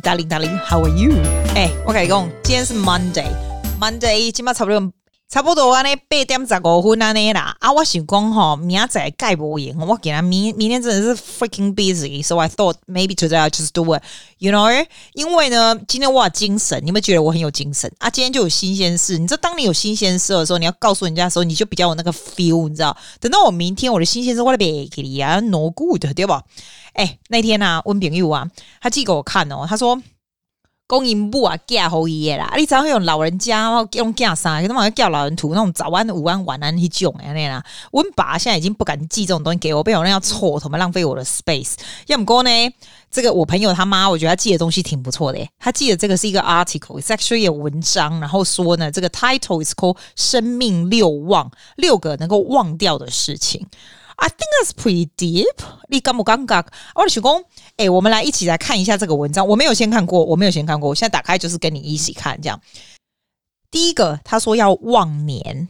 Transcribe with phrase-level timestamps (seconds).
[0.00, 1.12] ，Darling, darling, how are you？
[1.54, 4.92] 诶、欸，我跟你讲，今天是 Monday，Monday，今嘛差不多
[5.28, 7.56] 差不多安尼八点十五分安尼啦。
[7.58, 14.86] 啊，我想讲吼，明仔载盖无闲，我今日明明天真的是 freaking busy，so I thought maybe today I just do it，you know？
[15.14, 18.10] 因为呢，今天我有精神，你们觉得我很有精神啊？
[18.10, 22.94] 今天就有新鲜事，你知道，当你有新鲜事的时候，你要告诉人家的时候，你就比较有那个 feel，你知道？
[23.18, 26.42] 等到我明天我的新鲜事我来别给你啊，no good，对吧？
[26.94, 28.48] 哎、那天啊，温炳佑啊，
[28.80, 30.00] 他寄给我看哦，他说，
[30.86, 34.60] 公银部啊，嫁好爷啦，你知道用老人家用嫁啥？
[34.60, 37.64] 他妈叫老人图那种早安、午安、晚安那种哎那啦。
[37.92, 41.76] 温爸现在已经不敢寄这种东西给我，被我那样错，他妈浪费我的 space。
[42.08, 42.50] 要么哥呢，
[43.10, 45.48] 这个我朋友他妈，我觉得他寄的东西挺不错的。
[45.58, 53.66] 他寄的这个是一个 article，it's actually 有文章，然后说呢，这个 title is called 生命六忘，六个能够忘掉的事情。
[54.22, 55.44] I think that's pretty deep。
[55.88, 56.64] 你敢不尴尬？
[56.94, 57.42] 我的许工，
[57.76, 59.44] 哎，我们来一起来看一下这个文章。
[59.48, 60.88] 我没有先看过，我没有先看过。
[60.88, 62.60] 我现在打开就是跟你一起看这样。
[63.68, 65.68] 第一个，他说要忘年，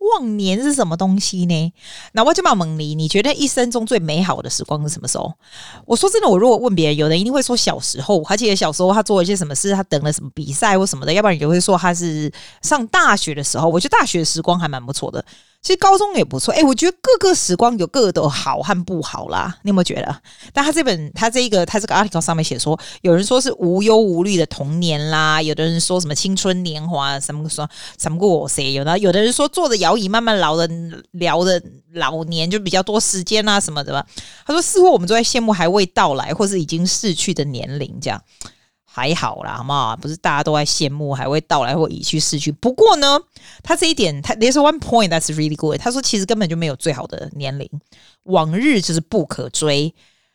[0.00, 1.72] 忘年是什么东西呢？
[2.10, 5.32] 那我就问你，你觉得一生中最美好的时光是什么时候？
[5.84, 8.20] 我说真的，我如果问别人，有人一定会说小时候。
[8.24, 13.68] 而且小时候他做了一些什么事，他等了什么比赛或什么的，要不然你就会说他是上大学的时候。
[13.68, 15.24] 我觉得大学的时光还蛮不错的。
[15.66, 19.52] 其实高中也不错，哎，我觉得各个时光有各个的好和不好啦。
[19.62, 20.16] 你有没有觉得？
[20.52, 28.74] 但他这本他这一个他这个 article 上面写说，有人说是无忧无虑的童年啦，有的人说什么青春年华，什么说什么过谁？
[28.74, 30.70] 有的有的人说坐着摇椅慢慢老的
[31.10, 31.60] 聊的
[31.94, 34.06] 老年就比较多时间啊什么的吧。
[34.46, 38.22] 他说似乎我们都在羡慕还未到来或是已经逝去的年龄这样。
[38.96, 39.94] 还好啦，好不好？
[39.94, 42.50] 不是大家都在羡慕还会到来或已去逝去。
[42.50, 43.20] 不过呢，
[43.62, 45.78] 他这一点，他 there's one point that's really good。
[45.78, 47.68] 他说，其实根本就没有最好的年龄，
[48.22, 49.94] 往日就是不可追，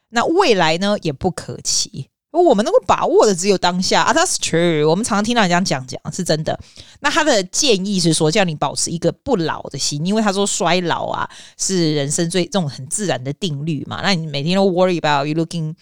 [0.10, 2.08] 那未来呢也不可期。
[2.30, 4.88] 我们能够把握的只有当下啊，That's true。
[4.88, 6.60] 我们常常听到人家讲讲，是真的。
[7.00, 14.02] 那他的建议是说，叫你保持一个不老的心，因为他说衰老啊是人生最这种很自然的定律嘛。
[14.04, 15.74] 那你每天都 worry about you looking。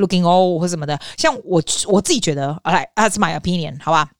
[0.00, 4.10] Looking old 或什么的，像我我自己觉得，来，That's my opinion，好吧？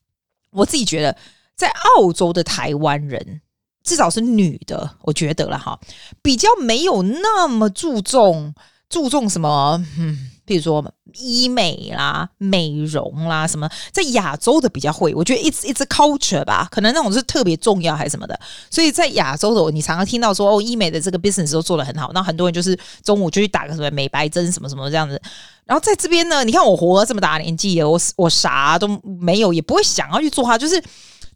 [0.50, 1.16] 我自己觉得，
[1.56, 3.40] 在澳洲的台湾人，
[3.82, 5.80] 至少是女的，我觉得了哈，
[6.20, 8.54] 比较没有那么注重
[8.88, 10.30] 注重什么，嗯。
[10.50, 10.84] 比如说
[11.14, 18.36] 医美啦、美容啦什么，在亚洲的比较会，我觉得 it's it's a culture 吧，可能那种是特别重要还是什么的。
[18.68, 25.22] 所以在亚洲的，你常常听到说哦，医美的这个 business 都做得很好，那很多人就是中午就去打个什么美白针什么什么这样子。
[25.66, 30.82] 然后在这边呢，你看我活了这么大年纪，我我啥都没有，也不会想要去做它，就是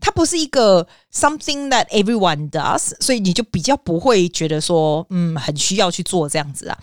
[0.00, 6.76] 它不是一个 something that everyone does，所以你就比较不会觉得说嗯很需要去做这样子啊。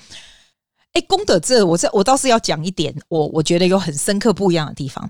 [0.94, 5.09] 哎，功德这我这我倒是要讲一点，我我觉得有很深刻不一样的地方，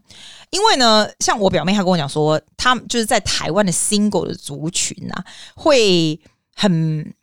[0.52, 5.26] 因为呢，像我表妹她跟我讲说，她就是在台湾的 single 的族群啊，
[5.56, 6.20] 会
[6.56, 7.14] 很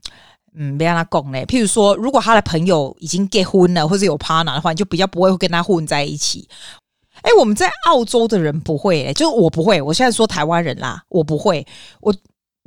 [0.54, 1.44] 嗯，别让他讲嘞。
[1.44, 6.48] 譬如说，如果他的朋友已经结婚了，或者有 partner 的话，你就比较不会跟他混在一起。
[7.22, 9.80] 哎，我们在澳洲的人不会，就是我不会。
[9.80, 11.64] 我现在说台湾人啦，我不会，
[12.00, 12.12] 我。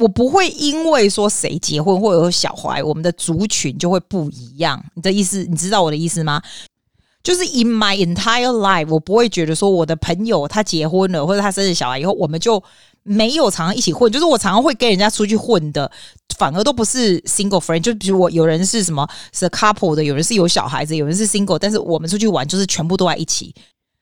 [0.02, 4.84] 我不会因为说谁结婚或者有小孩，我们的族群就会不一样。
[4.96, 6.42] 你的意思，你知道我的意思吗？
[7.22, 12.62] 就是 in my entire life，我不会觉得说我的朋友他结婚了或者他生了小孩以后，我们就
[13.04, 14.12] 没有常常一起混。
[14.12, 15.90] 就是我常常会跟人家出去混的，
[16.36, 17.82] 反而都不是 single friend。
[17.82, 23.54] 就比如我有人是什么是 couple 的，有人是有小孩子，有人是 single，但是我们出去玩就是全部都在一起。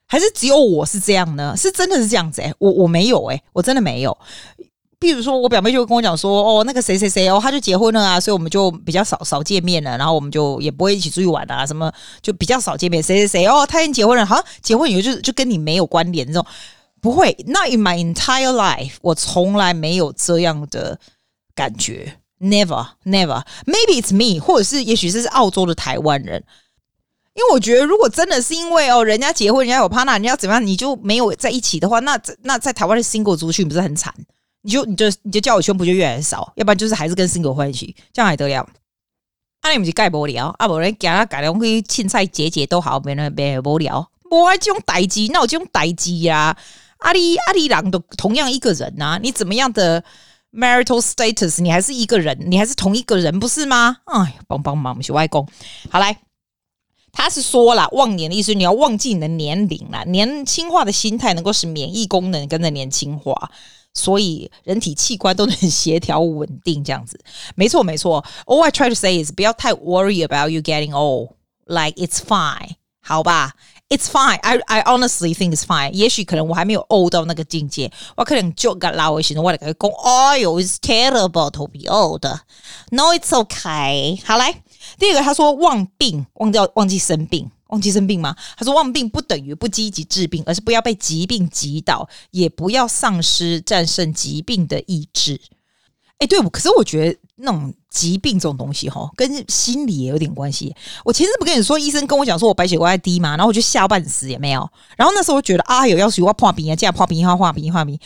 [0.08, 1.54] 还是只有我是这样呢？
[1.58, 4.18] 是真的是这样子诶、我我没有诶、我真的没有。
[5.00, 11.90] 比如说，我表妹就会跟我讲说，哦，那个谁谁谁哦，他就结婚了啊，所以我们就比较少少见面了，然后我们就也不会一起出去玩啊，什么
[12.22, 13.02] 就比较少见面。
[13.02, 16.46] 谁谁谁哦，他已经结婚了，好像结婚以后就就跟你没有关联这种，
[17.02, 17.32] 不会。
[17.48, 21.00] Not in my entire life，我从来没有这样的
[21.56, 23.44] 感觉，never never。
[23.66, 26.44] Maybe it's me，或者是也许是澳洲的台湾人，
[27.36, 34.14] 因为我觉得如果真的是因为哦，人家结婚，人家有 partner，人家怎么样，你就没有在一起的话，那在那在台湾的 single 族群不是很惨？
[34.62, 38.68] 你就你就你就叫我胸部就越来越少，要不然就是还是跟 single 混一起，这样还得了？
[39.62, 40.68] 啊，你不是盖无聊啊？
[40.68, 46.58] 无人讲他改良去青菜节节都好，别人别无聊，无爱这种代志，那我这种代志呀？
[47.00, 50.04] 阿里阿里郎都同样一个人呐、啊，你怎么样的
[50.52, 53.98] marital status，你还是一个人，你还是同一个人，不是吗？
[54.06, 55.48] 哎，帮帮忙，我们是外公。
[55.90, 56.18] 好来，
[57.14, 63.52] 他是说了，忘年的意思，你要忘记你的年龄啦，年轻化的心态能够使免疫功能跟着年轻化。
[64.00, 67.20] 所以人体器官都能协调稳定，这样子，
[67.56, 68.24] 没错没错。
[68.46, 71.32] All I try to say is 不要太 worry about you getting old,
[71.66, 73.54] like it's fine，好吧
[73.90, 74.38] It's fine.
[74.42, 75.92] I I honestly think it's fine.
[75.94, 82.24] 也许可能我还没有 old 到那个境界，我可能就个老一些，我来跟他讲，哎呦，it's terrible to be old.
[82.92, 84.24] No, it's okay.
[84.24, 84.62] 好来，
[85.00, 88.36] 第二个他说忘病，忘掉忘记生病，忘记生病吗？
[88.56, 95.42] 他说忘病不等于不积极治病，而是不要被疾病击倒，也不要丧失战胜疾病的意志。
[96.20, 97.74] 哎，对，可是我觉得那种。
[97.90, 100.76] 疾病这种东西哈，跟心理也有点关系。
[101.04, 104.70] 我前阵不跟你说，医生跟我讲说我白血球低嘛，然后我就吓半死，也没有。
[104.96, 108.00] 然后那时候我觉得啊，有要求我破病啊，这样破病，哈，破病，破病。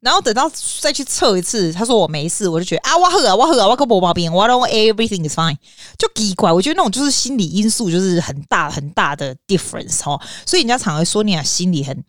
[0.00, 0.50] 然后等到
[0.80, 5.56] 再去测一次，他说我没事，我就觉得啊，我好啊，我好啊，我可没毛病，我 don't everything is fine，
[5.98, 6.50] 就奇怪。
[6.50, 10.20] 我觉得那种就是心理因素，就是很大很大的 difference 哈。
[10.46, 12.04] 所以人家常常说你啊，心理很。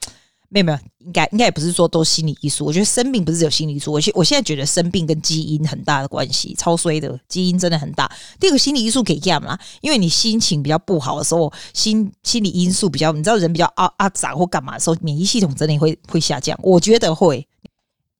[0.53, 2.65] 没有没有，应该应该也不是说都心理因素。
[2.65, 3.89] 我觉得生病不是只有心理因素。
[3.89, 8.11] 我现我现在觉得生病跟基因很大的关系，超衰的基因真的很大。
[8.37, 9.57] 第二个心理因素可以干嘛？
[9.79, 16.59] 因为你心情比较不好的时候，心心理因素比较，你知道人比较啊啊杂或干嘛的时候，免疫系统真的会会下降。
[16.61, 17.47] 我觉得会。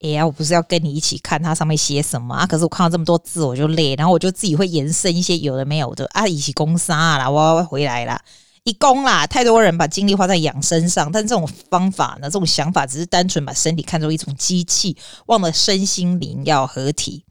[0.02, 2.48] 哎呀，我不是要跟你一起看它上面写什么啊？
[2.48, 8.20] 可是我看到这么多字我就累，然后我就自己会延伸一些有的没有的啊，一起攻杀啦，我要回来啦。
[8.64, 14.96] 一攻啦，太多人把精力花在养生上，但这种方法呢，这种想法只是单纯把身体看作一种机器，
[15.26, 17.26] 忘了身心灵要合体。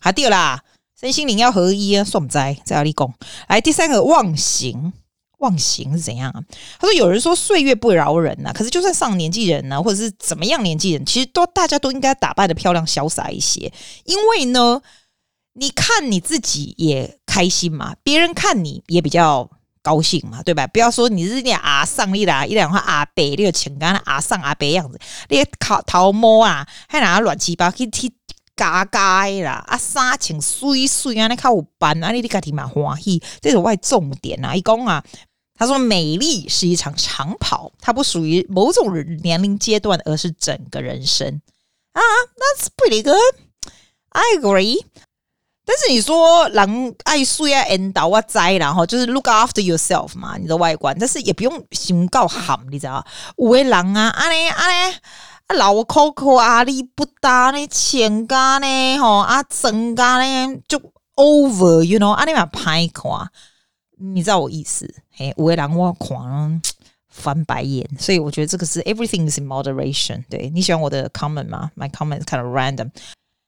[0.00, 0.62] 好，第二啦，
[1.00, 3.12] 身心灵要合一啊，算不在在哪里攻？
[3.48, 4.92] 来，第三个忘形，
[5.38, 6.40] 忘形是怎样啊？
[6.78, 13.72] 他说有人说岁月不饶人呐，可是就算上年纪人呢，或者是怎么样年纪人，其实都大家都应该打扮得漂亮潇洒一些，
[14.04, 14.80] 因为呢，
[15.54, 19.50] 你看你自己也开心嘛，别人看你也比较。
[19.80, 20.66] 高兴嘛，对吧？
[20.66, 24.98] 不要说你是那阿上一啦，一两话阿伯，那个情感阿上阿伯样子，
[25.30, 28.12] 那个头头毛啊，还拿乱七八糟去剃
[28.54, 34.54] 嘎嘎啦，啊衫穿水水啊，那靠有斑啊，你你家己蛮欢喜，这是外重点啊。
[34.54, 35.02] 一讲啊，
[35.58, 41.42] 他说美丽是一场长跑，它不属于某种年龄阶段，而是整个人生
[41.92, 42.00] 啊。
[42.00, 43.16] That's pretty good.
[44.10, 44.84] I agree.
[45.66, 53.04] 但是你说狼爱睡啊，引导啊，栽，然后就是 look after yourself 嘛，你的外观，但是也不用心高喊，你知道？
[53.36, 54.94] 有的狼啊，啊咧啊咧，
[55.48, 60.78] 啊老口口啊，你不搭呢，钱家呢，吼啊，增加呢就
[61.16, 63.04] over，you know，啊你嘛拍看，
[63.98, 64.92] 你知道我意思？
[65.12, 66.60] 嘿，有的人我狂
[67.08, 70.24] 翻白眼，所以我觉得这个是 everything is in moderation。
[70.30, 72.90] 对，你喜欢我的 comment 吗？My comment is kind of random。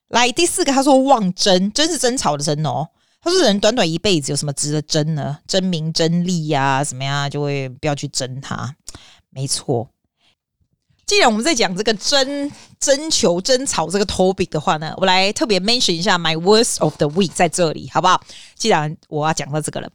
[0.09, 2.89] 来第四个，他说望争，争是争吵的争哦。
[3.23, 5.39] 他说人短短一辈子，有什么值得争呢？
[5.47, 8.75] 争名争利呀、啊，什么呀，就会不要去争它。
[9.29, 9.89] 没错。
[11.07, 18.21] 既然我们在讲这个争、争求、争吵这个 topic 的话呢，我来特别 mention 一下 my worst of the week 在这里，好不好？
[18.55, 19.91] 既然我要讲到这个了，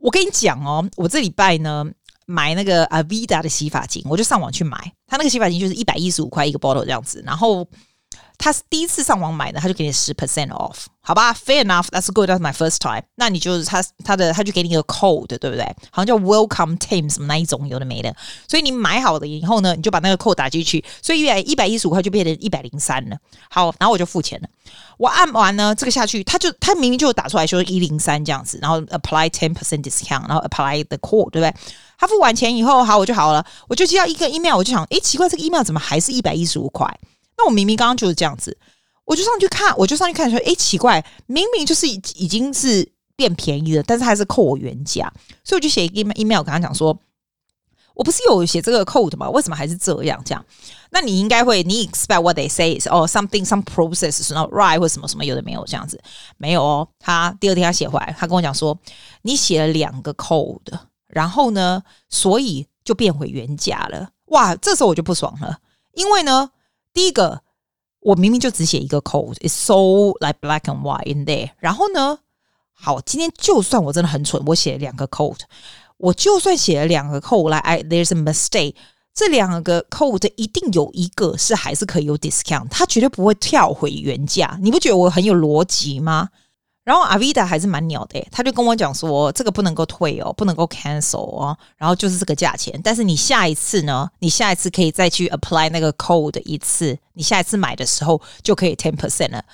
[0.00, 1.84] 我跟你讲哦，我这礼拜呢
[2.26, 4.76] 买那个阿 vida 的洗发精，我就上网去买，
[5.06, 7.68] 他那个洗发精就是一百一十五块一个 bottle 这样子，然后。
[8.40, 13.02] 他是第一次上网买的，他就给你十 percent off，好吧？Fair enough，that's good，that's my first time。
[13.16, 15.62] 那你就是他他的他就给你一个 code，对不对？
[15.90, 18.16] 好像叫 Welcome Team 什么那一种有的没的。
[18.48, 23.16] 所以你买好了以后呢，你就把那个 code 打进去，所以一百一百一十五块就变成一百零三了。
[23.50, 24.48] 好，然后我就付钱了。
[24.96, 31.54] 我按完呢，这个下去，他就他明明就打出来说一零三这样子，然后 apply ten percent discount，然后 apply the code，对不对？
[31.98, 36.86] 他付完钱以后，好，我就好了，我就接到一个 email，我就想，诶，奇怪，这个 email 怎么还是一百一十五块？
[37.40, 38.54] 那我明明刚刚就是这样子，
[39.06, 45.10] 我就上去看，我就上去看说，哎，奇怪，明明就是已已经是变便宜了，但是还是扣我原价，
[45.42, 46.94] 所以我就写一个 email 跟他讲说，
[47.94, 49.30] 我不是有写这个 code 吗？
[49.30, 50.20] 为什么还是这样？
[50.22, 50.44] 这样，
[50.90, 55.98] 那你应该会，你 expect what they say is 哦，something some process 然后 right 或什么什么有的没有这样子，
[56.36, 56.86] 没有哦。
[56.98, 58.78] 他第二天他写回来，他跟我讲说，
[59.22, 60.78] 你写了两个 code，
[61.08, 64.10] 然后呢，所以就变回原价了。
[64.26, 65.58] 哇，这时候我就不爽了，
[65.94, 66.50] 因为呢。
[66.92, 67.42] 第一个，
[68.00, 71.50] 我明明就只写一个 code，is so like black and white in there。
[71.58, 72.18] 然后呢，
[72.72, 75.40] 好，今天就算我真的很蠢，我写了两个 code，
[75.98, 78.74] 我就算写了两个 code 来，I there's a mistake，
[79.14, 84.58] 这两个 code 一定有一个是还是可以有 discount，它绝对不会跳回原价。
[84.62, 86.30] 你不觉得我很有逻辑吗？
[86.90, 92.80] 然后 Aveda 还是蛮鸟的，他就跟我讲说，这个不能够退哦，不能够 cancel 哦，然后就是这个价钱。
[92.82, 99.44] 但是你下一次呢，你下一次可以再去 apply 那个 code 一次，你下一次买的时候就可以 ten percent 了。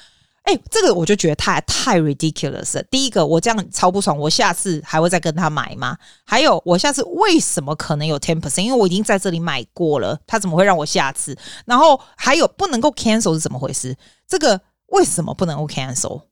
[0.44, 2.82] 哎，这个我就觉得太太 ridiculous 了。
[2.84, 5.94] 第一个，我这样超不爽，我下次还会再跟他买吗？
[6.24, 8.62] 还有，我下次为什么可能有 ten percent？
[8.62, 11.36] 因为我已经在这里买过了，他怎么会让我下次？
[11.66, 13.94] 然后还有不能够 cancel 是怎么回事？
[14.26, 16.22] 这个为什么不能够 cancel？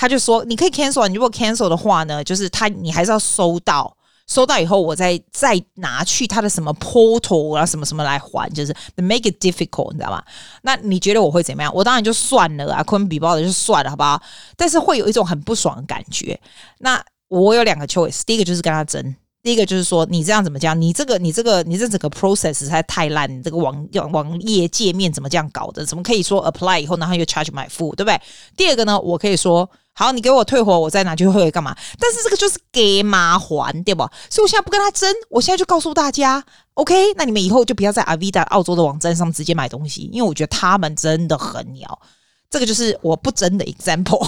[0.00, 3.92] 他就说：“你可以 cancel，你如果 cancel 的话呢，就是他你还是要收到
[4.28, 10.22] 收到以后我再再拿去他的什么 portal 啊什么什么来还，就是 make it difficult，你知道吗？
[10.62, 11.72] 那你觉得我会怎么样？
[11.74, 14.22] 我当然就算了啊，坤比包的就算了，好不好？
[14.56, 16.38] 但是会有一种很不爽的感觉。
[16.78, 19.16] 那我有两个 choice，第一个就是跟他争。
[19.40, 20.78] 第一个就是说，你这样怎么讲？
[20.78, 23.30] 你这个、你这个、你这整个 process 实在太烂。
[23.30, 25.86] 你这个网网页界面怎么这样搞的？
[25.86, 28.20] 怎么可以说 apply 以后，然后又 charge my f o o d 对不对？
[28.56, 31.76] 第二个呢，我可以说好，你给我退货，我再拿去退干嘛？
[31.98, 34.08] 但是这个就是给麻烦，对不？
[34.30, 37.14] 所以我现在不跟他争，我现在就告诉大家，OK？
[37.14, 42.00] 那你们以后就不要在 Avida 澳洲的网站上直接买东西，因为我觉得他们真的很鸟。
[42.48, 44.24] 这个就是我不争的 example，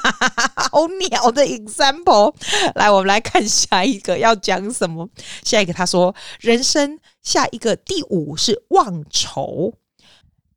[0.56, 2.34] 好鸟的 example。
[2.74, 5.06] 来，我们来看下一个要讲什么。
[5.44, 9.74] 下一个他说，人生下一个第五是忘愁。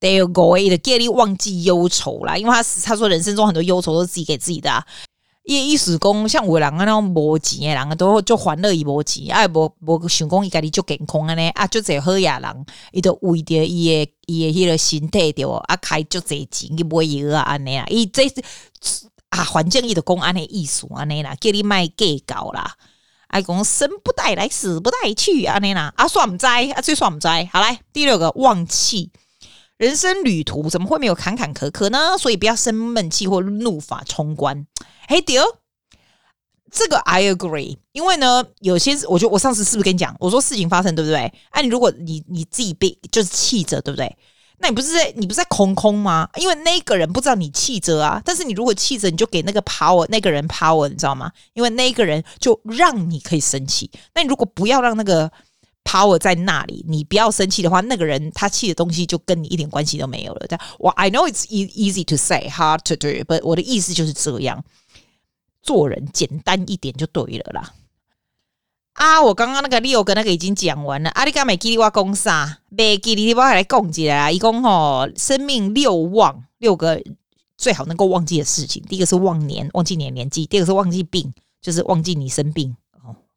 [0.04, 4.86] There you go，的 get 你忘记忧愁啦，因为他他说人生中很多忧愁都是自己给自己的啊。
[5.46, 18.28] 伊意思讲，像有人啊，那种无钱的人，都就欢乐伊无钱，啊无无想讲伊家己就健康安尼，啊就侪好野人，伊都为着伊的伊的迄个身体着，啊开就侪钱去买药啊安尼啊，伊这
[19.30, 22.74] 啊反正伊的讲安尼意思安尼啦，叫你卖计较啦，
[23.28, 29.10] 啊讲生不带来死不带去安尼啦，啊算毋知，啊最算毋知，好来第六个忘气。
[29.84, 32.18] 人生旅途怎么会没有坎坎坷坷呢？
[32.18, 34.66] 所以不要生闷气或怒发冲冠。
[35.10, 35.44] 嘿，丢，
[36.72, 37.78] 这个 I agree。
[37.92, 41.18] 因为呢，有些我就我上次是不是跟你讲，我说事情发生对不对？
[41.18, 44.16] 哎、啊，你如果你你自己被就是气着，对不对？
[44.60, 46.30] 那你不是在你不是在空空吗？
[46.38, 48.22] 因为那个人不知道你气着啊。
[48.24, 51.30] 但是你如果气着，你就给那个 power 那个人 power，你知道吗？
[51.52, 53.92] 因为那个人就让你可以生气。
[54.16, 55.30] 那你如果不要让那个。
[55.84, 60.46] Power 在那里，你不要生气的话，那个人他气的东西就跟你一点关系都没有了。
[60.48, 64.64] 但我 I know it's easy to say, hard to do，but 我的意思就是这样，
[65.62, 67.74] 做人简单一点就对了啦。
[68.94, 71.10] 啊，我刚刚那个六个那个已经讲完了。
[71.12, 72.60] 阿里嘎美吉利瓦公啥？
[72.70, 77.02] 美吉利瓦来讲起来，一共吼生命六忘，六个
[77.58, 78.84] 最好能够忘记的事情。
[78.84, 82.76] 第一个是忘年，忘记你的年纪；第二个是忘记病，就是忘记你生病。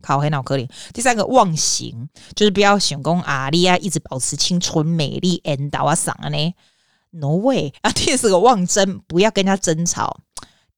[0.03, 6.55] 考黑脑壳里，第三个忘形，就是不要想讲啊，你啊一直保持青春美丽，and 到啊上啊呢
[7.11, 7.91] ，no way 啊！
[7.93, 10.21] 第四个忘争，不要跟人家争吵。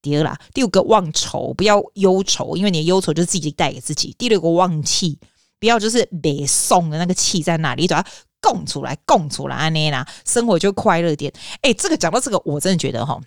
[0.00, 4.14] 第二啦，第五个忘愁，不要忧愁，因为你的忧愁就是自己带给自己。
[4.16, 5.18] 第六个忘气，
[5.58, 8.04] 不要就是别送的那个气在那里，你都要
[8.40, 11.32] 供出来，供出来啊呢啦，生活就快乐点。
[11.62, 13.20] 哎、欸，这个讲到这个，我真的觉得哈。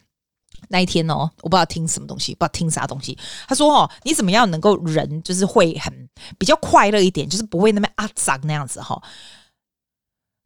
[0.69, 3.17] 那一天哦，我不知道听什么东西，不知道听啥东西。
[3.47, 5.93] 他说：“哦，你怎么样能够人就是会很
[6.37, 9.01] 比较快乐一点，就是不会那么阿杂那样子哈、”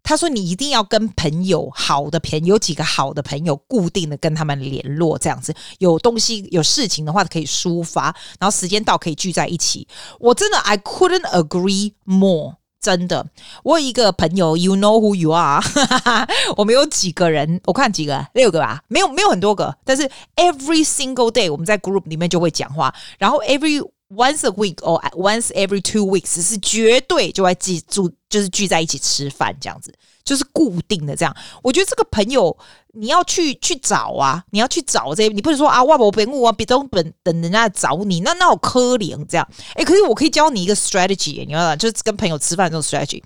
[0.02, 9.88] 他说：“你一定要跟朋友好的朋友，有几个好的朋友，固定的跟他们联络，这样子有东西有事情的话可以抒发，然后时间到可以聚在一起。”
[10.20, 12.58] 我真的 I couldn't agree more。
[12.86, 13.26] 真的，
[13.64, 15.60] 我有一个朋友，You know who you are。
[16.56, 26.06] 我们有几个人，我看几个，六个吧，没有没有很多个，但是 every single day 我们在 group 里面就会讲话，然后 every once a week or once every two
[26.06, 29.94] weeks 是绝对就会记住，就是聚在一起吃饭这样子。
[30.24, 32.58] 就是固定的这样，我觉得这个朋友
[32.94, 39.48] 你要去去找啊，你要去找这，你不能说啊，我不我啊，别等等等人家找你，那那好可怜这样。
[39.76, 41.76] 哎、可是我可以教你一个 strategy，你知道吗？
[41.76, 43.22] 就是跟朋友吃饭这种 strategy。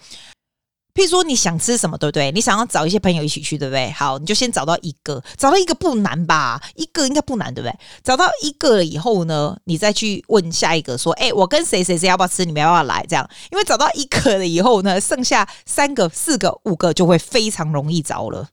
[1.00, 2.30] 譬如说你想吃什么，对不对？
[2.34, 3.90] 你想要找一些朋友一起去，对不对？
[3.92, 6.62] 好，你就先找到一个，找到一个不难吧？
[6.76, 7.74] 一个应该不难，对不对？
[8.04, 12.44] 找到一个了以后呢，你再去问下一个，说：“哎，我跟谁谁谁要不要吃？
[12.44, 18.50] 你们要不要来？”这样，因为找到一个了以后呢，剩下三个、四个、五个就会非常容易找了，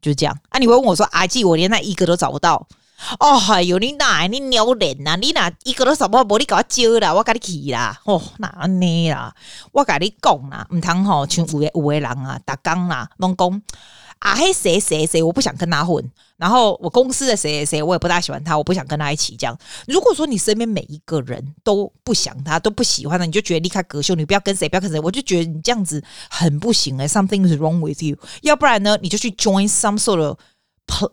[0.00, 0.34] 就这样。
[0.48, 2.66] 啊，你会问我说：“阿季，我连那一个都找不到。”
[3.18, 5.16] 哦，哎呦，你哪你鸟脸呐？
[5.16, 7.98] 你哪一个都找不，你给我招啦，我跟你去啦。
[8.04, 9.34] 哦，哪安尼啦？
[9.72, 13.62] 我跟你讲啦，唔通吼，像有的有的人啊，打工啦，拢讲
[14.18, 16.04] 啊，嘿谁谁谁，我不想跟他混。
[16.36, 19.58] 然后我公司的谁谁谁，我也不大喜欢他，我不想跟他一起这样。
[19.86, 28.16] 如果说你身边每一个人都不想他，都不喜欢他，你就觉得离开隔秀，你不要跟谁，不要跟谁，我就觉得你这样子很不行诶，something is wrong with you。
[28.42, 30.38] 要不然呢，你就去 join some sort of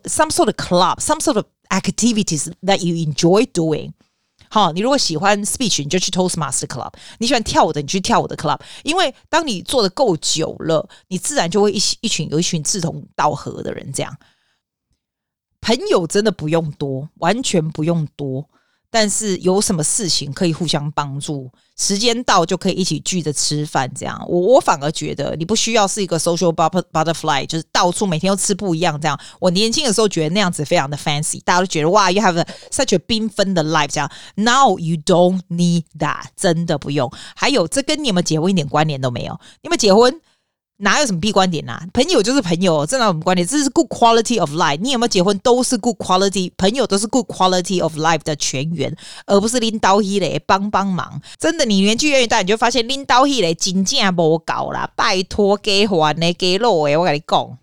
[0.04, 3.92] some sort of club, some sort of activities that you enjoy doing，
[4.50, 8.60] 好，你如果喜欢 speech，你就去 Toastmaster Club；你喜欢跳舞的，你去跳舞的 club。
[8.82, 13.92] 因为当你做的够久了，你自然就会一一群有一群志同道合的人。
[13.92, 14.16] 这样，
[15.60, 18.48] 朋友真的不用多，完全不用多。
[18.90, 29.18] 但是有什么事情可以互相帮助，时间到就可以一起聚着吃饭，这样我我反而觉得你不需要是一个 social butterfly，就是到处每天都吃不一样这样。
[29.40, 34.10] 我年轻的时候觉得那样子非常的 fancy，大家都觉得哇，you have such a 缤纷的 life 这样。
[34.36, 37.12] Now you don't need that，真的不用。
[37.36, 40.20] 还有，这跟你们结婚一点关联都没有，你们结婚。
[40.80, 43.46] 哪有什么闭关点呐、朋友就是朋友，这哪有什么关点？
[43.46, 44.78] 这是 good quality of life。
[44.80, 48.94] 你有没有结婚都是 good quality，朋友都是 good quality of life 的全员，
[49.26, 51.20] 而不是拎刀一嘞帮帮忙。
[51.38, 57.58] 真的，你年纪越大，你就发现拎刀一嘞真正无搞啦，拜托给还呢给落诶，我跟你讲。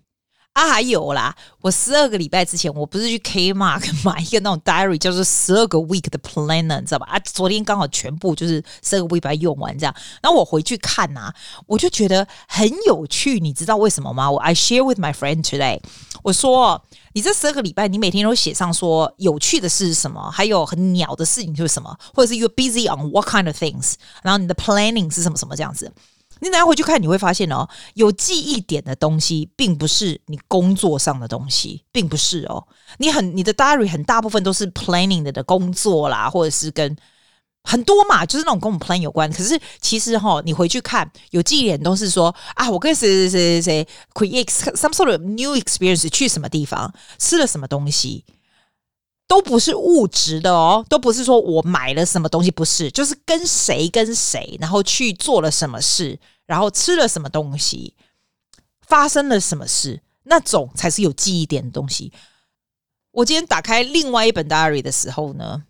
[0.56, 1.36] 啊，还有啦！
[1.60, 7.08] 我十二个礼拜之前，我不是去 Kmart 买一个那种 diary，叫做十二个 week 的 planner，你知道吧？
[7.08, 9.94] 啊，昨天刚好全部就是十二个 week 把它用完，这样。
[10.24, 11.30] 然后我回去看呐、
[11.68, 14.32] 我就觉得很有趣，你知道为什么吗？
[14.32, 15.82] 我 I share with my friend today，
[16.24, 16.82] 我说
[17.12, 25.92] 你这十二个礼拜，你每天都写上说有趣的事是什么，还有很鸟的事情就是什么，或者是 you're busy on what kind of things，然后你的 planning 是什么什么这样子。
[26.46, 32.64] 你等下回去看，你会发现哦，有记忆点的东西，并不是你工作上的东西，并不是哦。
[33.00, 36.96] 你很你的 diary 很大部分都是 planning 的的工作啦，或者是跟
[37.64, 39.28] 很多嘛，就是那种跟我们 plan 有关。
[39.34, 48.24] 可是其实哈、哦，你回去看，有记忆点都是说啊，我跟谁谁谁谁谁 create some sort of new experience，去什么地方，吃了什么东西。
[49.28, 57.96] 都不是物质的哦，都不是说我买了什么东西，不是，就是跟谁跟谁，然后去做了什么事，然后吃了什么东西，
[58.82, 62.12] 发生了什么事，那种才是有记忆点的东西。
[63.12, 65.64] 我今天打开另外一本 diary 的时候呢，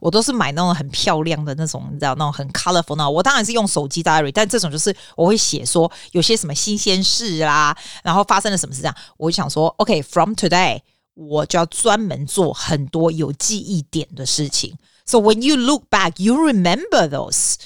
[0.00, 3.08] 我都是买那种很漂亮的那种，你知道那种很 colorful 那。
[3.08, 10.80] 我当然是用手机 diary，但这种就是我会写说有些什么新鲜事啦，然后发生了什么事这样，我就想说，OK，from today。
[11.14, 14.78] 我就要专门做很多有记忆点的事情。
[15.04, 17.56] So when you look back, you remember those。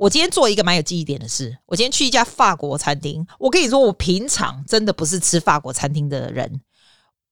[0.00, 1.54] 我今天做一个蛮有记忆点的事。
[1.66, 3.26] 我今天去一家法国餐厅。
[3.38, 6.62] 我跟你说，我平常真的不是吃法国餐厅的人。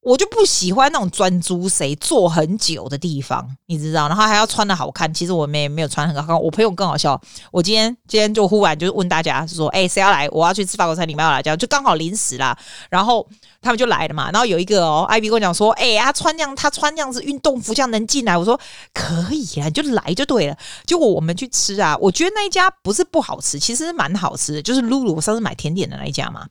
[0.01, 5.13] 我就不喜欢那种专租谁坐很久的地方，你知道，然后还要穿的好看。
[5.13, 6.41] 其实我没没有穿很好看。
[6.41, 7.21] 我朋友更好笑，
[7.51, 10.29] 我今天今天就忽然就问大家说：“哎，谁要来？
[10.31, 12.57] 我要去吃法国餐，你们要来？”这样就刚好临时啦。
[12.89, 13.29] 然后
[13.61, 14.31] 他们就来了嘛。
[14.31, 18.59] 然后有一个哦，艾比跟我讲说：“哎，他穿这样，他穿这样子运动服，这样能进来？”我说
[18.95, 26.47] ：“可以啊，你就来就对了。”结果我们去吃啊，我觉得那一家不是不好吃，其实蛮好吃的，就是露露我上次买甜点的那一家嘛。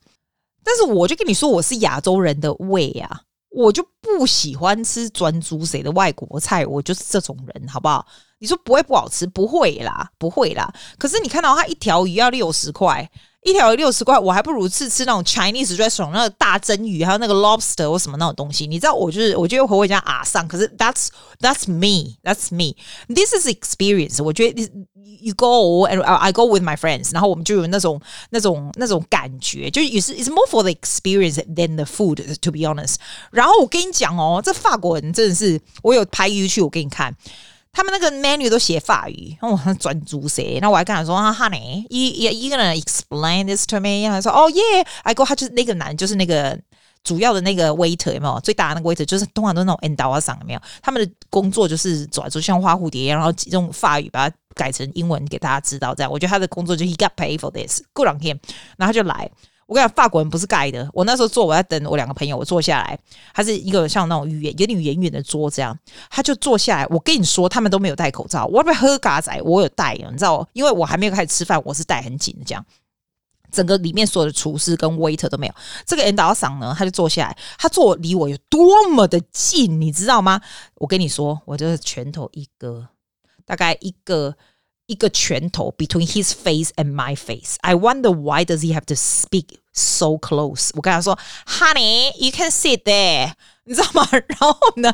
[0.64, 3.22] 但是我就跟你说，我是亚洲人的胃啊。
[3.58, 8.06] 我就不喜欢吃专租谁的外国菜，我就是这种人，好不好？
[8.38, 10.72] 你说不会不好吃，不会啦，不会啦。
[11.00, 13.10] 可是你看到他一条鱼要六十块。
[13.48, 18.68] 一条六十块，我还不如吃吃那种 Chinese restaurant 那个大蒸鱼，还有那个 lobster 或什么那种东西。
[18.68, 21.08] 你知道，我就是我觉得回我家啊上，可是 that's
[21.40, 22.76] that's me, that's me.
[23.08, 24.22] This is experience.
[24.22, 24.70] 我觉得
[25.22, 31.86] you go and I go with my friends，然后我们就有那种那种那种感觉，就也是 it's more for the experience than the
[31.86, 32.18] food.
[32.42, 32.96] To be honest，
[33.32, 37.16] 然后我跟你讲哦，这法国人真的是，我有拍 YouTube，我给你看。
[37.78, 40.58] 他们那个 menu 都写法语，然后我专注谁？
[40.60, 44.10] 那我还跟他说啊，Honey，you you gonna explain this to me？
[44.10, 45.24] 他说哦，Yeah，I go。
[45.24, 46.60] 他就是那个男，就是那个
[47.04, 48.40] 主要的那个 waiter 有没有？
[48.40, 50.62] 最大的那个 waiter 就是通常都是那种 endowment 有没有？
[50.82, 55.94] 他们的工作就是走来走去像花蝴蝶，然后用法语把它改成英文给大家知道。
[55.94, 58.40] 这样，我觉得他的工作就 he got paid for this，good on him。
[58.76, 59.30] 然后他就来。
[59.68, 60.90] 我跟你讲，法国人不是盖的。
[60.94, 62.98] 我那时候坐，我在等我两个朋友，我坐下来，
[63.34, 65.78] 他是一个像那种圆有点圆圆的桌这样，
[66.10, 66.88] 他就坐下来。
[66.88, 68.46] 我跟你说，他们都没有戴口罩。
[68.46, 69.40] 我要不喝咖仔？
[69.44, 72.66] 我有戴，你知道，因为我还没有开始吃饭，我是戴很紧的这样。
[73.52, 75.54] 整个里面所有的厨师跟 waiter 都没有。
[75.86, 80.40] 这个 end 导赏呢，他就坐下来，他坐离我有多么的近，你知道吗？
[80.76, 82.88] 我跟你说，我就是拳头一个，
[83.46, 84.34] 大概一个。
[84.88, 87.56] 一个拳头 between his face and my face.
[87.62, 90.72] I wonder why does he have to speak so close?
[90.74, 93.34] 我跟他说，Honey, you can sit there，
[93.66, 94.08] 你知道吗？
[94.12, 94.94] 然后呢，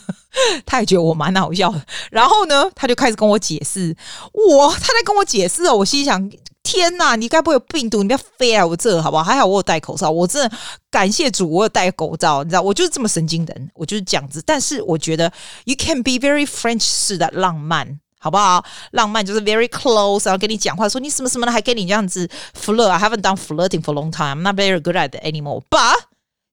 [0.66, 1.86] 他也觉得我蛮好笑的。
[2.10, 3.94] 然后呢，他就开始跟我解释，
[4.32, 5.76] 我他在跟我解释哦。
[5.76, 6.30] 我心想，
[6.62, 8.02] 天哪，你该不会有病毒？
[8.02, 9.22] 你不要飞来我这好不好？
[9.22, 10.56] 还好我有戴口罩，我真的
[10.90, 12.42] 感谢主，我有戴口罩。
[12.42, 14.42] 你知道，我就是这么神经的人，我就是这样子。
[14.46, 15.30] 但是我觉得
[15.66, 18.00] ，you can be very French 式的浪漫。
[18.18, 18.64] 好不好？
[18.92, 22.88] 浪漫就是 very close，然后跟你讲话，说你什么什么的，还跟你这样子 flirt。
[22.88, 24.38] I haven't done flirting for a long time.
[24.38, 25.62] I'm not very good at it anymore.
[25.70, 26.04] But,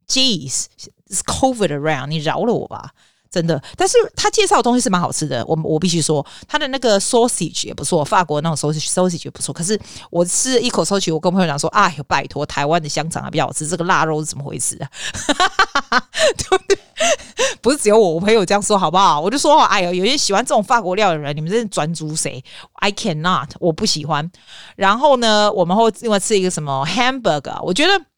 [0.07, 0.65] geez,
[1.09, 2.91] it's COVID around，你饶了我吧，
[3.33, 3.59] 真的。
[3.75, 9.51] 但是他介绍的东西是蛮好吃的，我我必须说，他的那个 sausage 也不错，法国那种 sausage sausage 也不错。
[9.51, 9.79] 可是
[10.11, 14.87] 我吃一口 sausage，我跟朋友讲说，哎呦，拜托，台湾的香肠还比较好吃，这个腊肉是怎么回事啊？
[16.37, 16.77] 对不对？
[17.59, 19.19] 不是只有我，我朋友这样说，好不好？
[19.19, 22.43] 我就说，哎呦，有些喜欢这种法国料的人，你们真是专属谁
[22.73, 24.31] ？I cannot，我不喜欢。
[24.75, 28.12] 然后呢，我们会另外吃一个什么 hamburger，我觉得。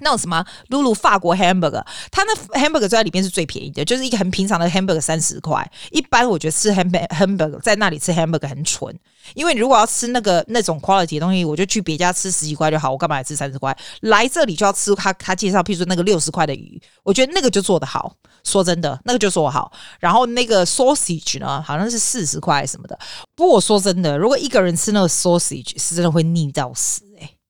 [0.00, 5.68] 那种什么露露法国 hamburger，它那 hamburger 在里面是最便宜的，就是一个很平常的 hamburger 三十块。
[5.90, 8.94] 一般我觉得吃 hamburger 在那里吃 hamburger 很蠢，
[9.34, 13.76] 因为如果要吃那个那种 quality 的东西，我就去别家吃十几块就好，我干嘛来吃三十块？
[14.00, 18.14] 来这里就要吃他他介绍，譬如说那个六十块的鱼，我觉得那个就做得好。
[18.44, 19.72] 说真的，那个就做好。
[19.98, 22.96] 然后那个 sausage 呢，好像是四十块什么的。
[23.34, 27.02] 不过我说真的，如果一个人吃那个 sausage，是真的会腻到死。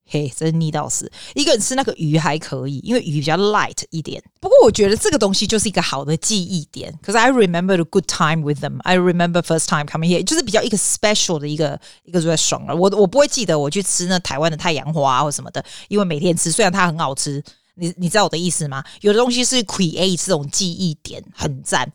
[0.09, 1.11] 嘿，真腻到死！
[1.35, 4.23] 一个人吃那个鱼还可以，因为鱼比较 light 一点。
[4.39, 6.97] 不过我觉得这个东西就是一个好的记忆点。
[7.01, 8.79] 可是 I remember the good time with them.
[8.83, 12.75] I remember first time coming here，就是比较一个 special 的一个一个 restaurant 了。
[12.75, 17.43] 我我不会记得我去吃那台湾的太阳花或什么的，因为每天吃，虽然它很好吃，
[17.75, 18.83] 你你知道我的意思吗？
[19.01, 21.91] 有的东西是 create 这种记忆点，很赞。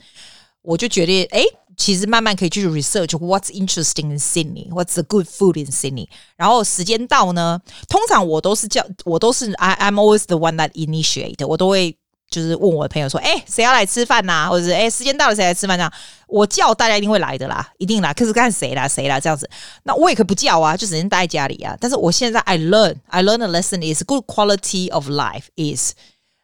[0.61, 1.43] 我就觉得，哎。
[1.76, 6.08] 其实慢慢可以去 research what's interesting in Sydney，what's the good food in Sydney。
[6.36, 11.96] 然后时间到呢，通常我都是叫我都是 I I'm always the one that initiate，我都会
[12.32, 14.50] 就是问我的朋友说，哎，谁要来吃饭呐？
[14.50, 15.78] 或者是哎，时间到了谁来吃饭？
[15.78, 15.94] 这样
[16.28, 18.12] 我叫大家一定会来的啦，一定来。
[18.14, 19.48] 可是看谁啦，谁啦这样子，
[19.84, 21.78] 那我也可以不叫啊，就只能待在家里啊。
[21.80, 25.94] 但是我现在 I learn I learn a lesson is good quality of life is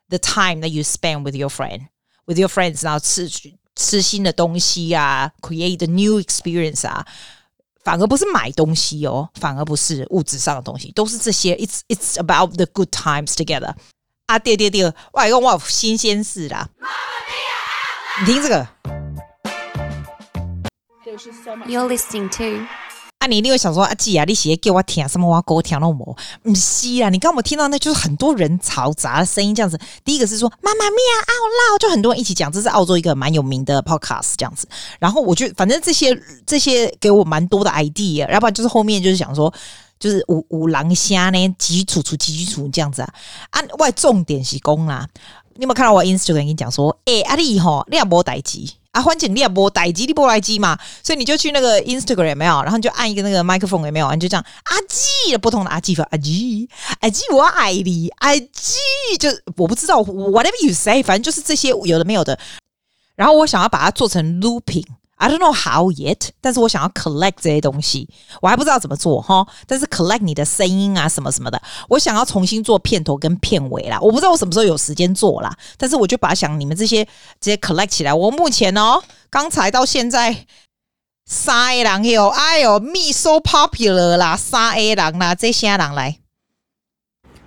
[0.09, 1.87] the time that you spend with your friend
[2.27, 3.27] with your friends，然后吃
[3.78, 7.06] 吃新的东西啊，create a new experience 啊，
[7.84, 11.54] 反而不是买东西哦，反而不是物质上的东西，都是这些。
[11.54, 13.72] It's it's about the good times together。
[14.26, 16.68] 啊，对对对，外公哇，新鲜事啦！
[18.20, 18.68] 你听这个。
[21.66, 22.87] You're listening to。
[23.28, 25.28] 你一定会想说，阿姐啊，你写给我听什么？
[25.28, 26.16] 我给我听那么？
[26.42, 29.78] 不是啊，你刚我听到那就是很多人嘈杂的声音，这样子。
[30.04, 31.32] 第一个是说妈妈咪呀，奥
[31.72, 34.66] 劳，就很多人一起讲，这是澳洲一个蛮有名的 podcast 这样子。
[34.98, 39.52] 然后我就反正这些这些给我蛮多的 idea，要不然就是后面就是想说，
[39.98, 43.14] 就是五五郎虾呢，基础础基础这样子啊。
[43.50, 45.06] 啊，外重点是讲啦，
[45.54, 48.60] 你有没有看到我 Instagram 跟你讲说，诶、欸，阿丽吼，你也无代志。
[48.98, 52.60] 啊，欢迎你也播待机，你播来机嘛，所以你就去那个 Instagram 有没有？
[52.62, 54.10] 然后你就按一个那个麦克风有没有？
[54.10, 56.68] 你就这样阿基不同的阿基粉阿基
[57.00, 58.74] 阿基我爱你阿基，
[59.20, 62.36] 就我不知道 whatever you say，反正就是这些有的没有的。
[63.14, 64.84] 然后我想要把它做成 looping。
[65.18, 68.08] I don't know how yet，但是我想要 collect 这些东西，
[68.40, 69.46] 我还不知道怎么做哈。
[69.66, 73.98] 但是 collect 你的声音啊，什么什么的，我想要重新做片头跟片尾啦。
[74.00, 77.04] 我不知道我什么时候有时间做啦，但是我就把它想你们这些
[77.40, 78.14] 这些 collect 起来。
[78.14, 80.46] 我目前哦，刚才到现在
[81.26, 86.18] 三 A 人有，哎呦，me so popular 啦，三 A 人啦，这些人来。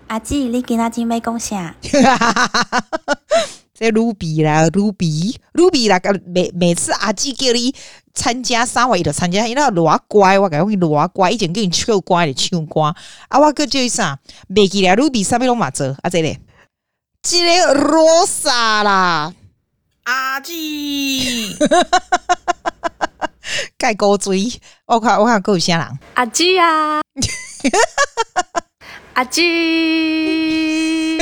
[0.08, 1.74] 阿姊，你今仔日要讲啥？
[3.82, 7.74] 这 Ruby 啦，Ruby，Ruby 啦，每每次阿姊叫你
[8.14, 12.82] 参加三位，伊就参加，伊那偌乖，我感觉伊偌乖，以前跟你唱歌的唱歌，
[13.30, 14.20] 啊，我个叫伊啥？
[14.54, 16.38] 袂记咧，Ruby 啥物拢嘛做，啊，这里，
[17.24, 19.34] 这个罗莎啦，
[20.04, 21.58] 阿姊，
[23.80, 26.00] 盖高追，我看我看够有啥人？
[26.14, 27.02] 阿姊啊，
[29.14, 29.42] 阿基。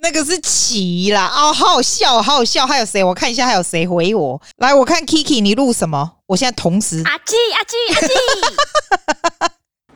[0.00, 2.64] 那个是奇啦，哦，好好笑，好好笑。
[2.66, 3.02] 还有谁？
[3.02, 4.40] 我看一下，还有谁回我？
[4.58, 6.18] 来，我看 Kiki，你录什么？
[6.26, 7.02] 我现在同时。
[7.04, 8.08] 阿基，阿基，阿基。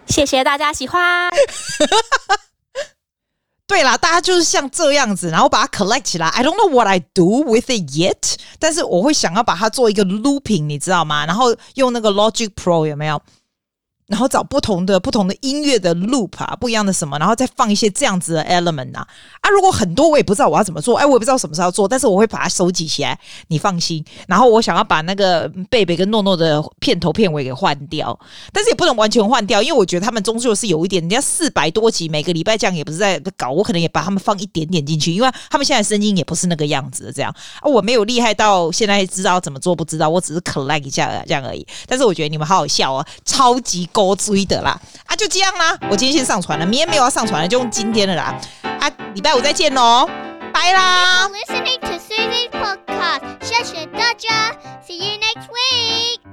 [0.08, 1.30] 谢谢大家喜欢。
[3.68, 6.26] 对啦，大家就是像这样子，然后把它 collect 起来。
[6.26, 11.24] I don't know what I do with it yet，但是我会想要把它做一个 looping，你知道吗？
[11.26, 13.22] 然后用那个 Logic Pro 有没有？
[14.10, 19.06] 然后找不同的不同的音乐的 loop 啊，不一样的什么，然后再放一些这样子的 element 啊
[19.40, 19.48] 啊！
[19.50, 24.04] 如果很多我也不知道我要怎么做，哎，我也不知道什么时候做，但是我会把它收集起来，你放心。
[24.26, 28.18] 然后我想要把那个贝贝跟诺诺的片头片尾给换掉，
[28.52, 41.64] 但是也不能完全换掉，因为我觉得他们终究是有一点，人家四百多集每个礼拜这样也不是在搞，我可能也把他们放一点点进去，因为他们现在声音也不是那个样子的这样啊，我没有厉害到现在知道怎么做，不知道，我只是 collect 一下这样而已。
[41.86, 44.78] 但是我觉得你们好好笑哦，超级我追的啦。
[45.06, 48.34] 啊，就这样啦，我今天先上传了，明天没有要上传了，就用今天的啦。
[48.62, 50.08] 啊，礼拜五再见喽，
[50.52, 51.28] 拜啦。
[51.28, 54.52] Listening to podcast，谢谢大家
[54.86, 56.29] ，See you next week。